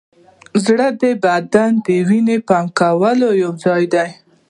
[0.65, 4.09] زړه د بدن د وینې پمپ کولو یوځای دی.